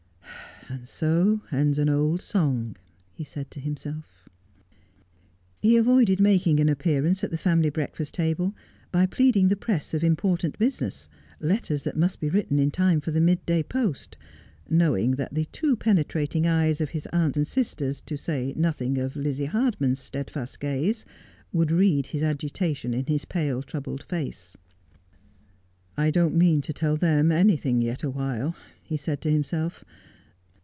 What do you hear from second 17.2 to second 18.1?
and sisters,